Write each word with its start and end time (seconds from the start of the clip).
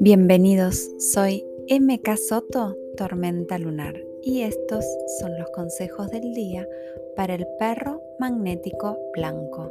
Bienvenidos, 0.00 0.90
soy 0.98 1.44
MK 1.68 2.16
Soto, 2.16 2.76
Tormenta 2.96 3.58
Lunar, 3.58 3.94
y 4.22 4.42
estos 4.42 4.84
son 5.20 5.38
los 5.38 5.50
consejos 5.50 6.10
del 6.10 6.34
día 6.34 6.66
para 7.14 7.34
el 7.34 7.46
perro 7.58 8.02
magnético 8.18 8.98
blanco, 9.14 9.70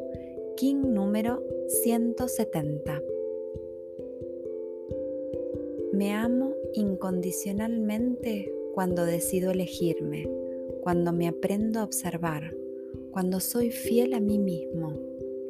King 0.56 0.94
número 0.94 1.44
170. 1.84 3.02
Me 5.94 6.14
amo 6.14 6.54
incondicionalmente 6.74 8.54
cuando 8.74 9.06
decido 9.06 9.52
elegirme, 9.52 10.30
cuando 10.82 11.12
me 11.12 11.28
aprendo 11.28 11.80
a 11.80 11.84
observar, 11.84 12.54
cuando 13.12 13.39
soy 13.39 13.71
fiel 13.71 14.14
a 14.14 14.20
mí 14.20 14.39
mismo, 14.39 14.94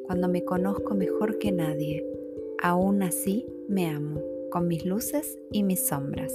cuando 0.06 0.28
me 0.28 0.44
conozco 0.44 0.96
mejor 0.96 1.38
que 1.38 1.52
nadie. 1.52 2.06
Aún 2.62 3.04
así 3.04 3.48
me 3.68 3.88
amo 3.88 4.22
con 4.50 4.68
mis 4.68 4.86
luces 4.86 5.38
y 5.52 5.64
mis 5.64 5.88
sombras. 5.88 6.34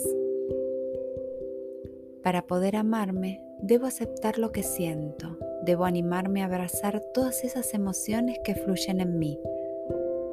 Para 2.23 2.47
poder 2.47 2.77
amarme, 2.77 3.43
debo 3.61 3.87
aceptar 3.87 4.39
lo 4.39 4.53
que 4.53 4.63
siento, 4.63 5.37
debo 5.63 5.85
animarme 5.85 6.43
a 6.43 6.47
abrazar 6.47 7.03
todas 7.13 7.45
esas 7.45 7.75
emociones 7.75 8.39
que 8.45 8.55
fluyen 8.55 9.01
en 9.01 9.19
mí. 9.19 9.39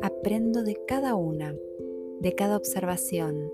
Aprendo 0.01 0.63
de 0.63 0.77
cada 0.87 1.15
una, 1.15 1.55
de 2.21 2.33
cada 2.33 2.55
observación, 2.55 3.51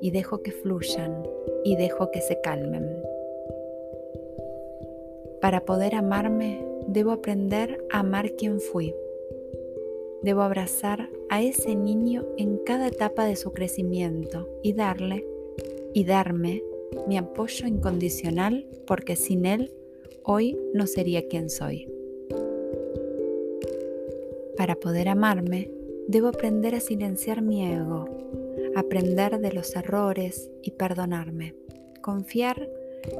y 0.00 0.10
dejo 0.10 0.42
que 0.42 0.52
fluyan 0.52 1.22
y 1.64 1.76
dejo 1.76 2.10
que 2.10 2.20
se 2.20 2.40
calmen. 2.40 3.02
Para 5.40 5.64
poder 5.64 5.94
amarme, 5.94 6.67
debo 6.88 7.12
aprender 7.12 7.86
a 7.92 8.00
amar 8.00 8.34
quien 8.34 8.60
fui 8.60 8.92
Debo 10.22 10.42
abrazar 10.42 11.08
a 11.28 11.42
ese 11.42 11.76
niño 11.76 12.26
en 12.36 12.58
cada 12.58 12.88
etapa 12.88 13.24
de 13.24 13.36
su 13.36 13.52
crecimiento 13.52 14.48
y 14.62 14.72
darle 14.72 15.24
y 15.94 16.04
darme 16.04 16.62
mi 17.06 17.16
apoyo 17.16 17.68
incondicional 17.68 18.66
porque 18.86 19.14
sin 19.14 19.46
él 19.46 19.72
hoy 20.24 20.58
no 20.74 20.86
sería 20.88 21.28
quien 21.28 21.50
soy. 21.50 21.88
Para 24.56 24.74
poder 24.74 25.08
amarme, 25.08 25.70
debo 26.08 26.28
aprender 26.28 26.74
a 26.74 26.80
silenciar 26.80 27.40
mi 27.40 27.64
ego, 27.64 28.06
aprender 28.74 29.38
de 29.38 29.52
los 29.52 29.76
errores 29.76 30.50
y 30.62 30.72
perdonarme, 30.72 31.54
confiar 32.02 32.68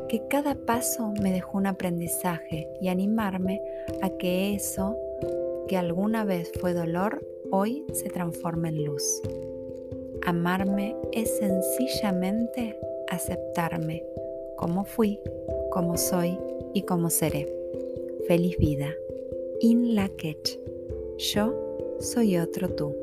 que 0.09 0.27
cada 0.29 0.55
paso 0.55 1.13
me 1.21 1.33
dejó 1.33 1.59
un 1.59 1.67
aprendizaje 1.67 2.69
y 2.81 2.89
animarme 2.89 3.63
a 4.03 4.11
que 4.11 4.55
eso 4.55 4.97
que 5.69 5.77
alguna 5.77 6.25
vez 6.25 6.51
fue 6.61 6.73
dolor, 6.73 7.27
hoy 7.51 7.85
se 7.93 8.09
transforma 8.09 8.69
en 8.69 8.85
luz. 8.85 9.23
Amarme 10.27 10.97
es 11.13 11.39
sencillamente 11.39 12.79
aceptarme 13.09 14.05
como 14.57 14.85
fui, 14.85 15.21
como 15.71 15.97
soy 15.97 16.39
y 16.75 16.83
como 16.83 17.11
seré. 17.11 17.47
Feliz 18.27 18.57
vida. 18.59 18.95
In 19.61 19.95
la 19.95 20.11
Yo 21.17 21.55
soy 22.01 22.39
otro 22.39 22.69
tú. 22.69 22.95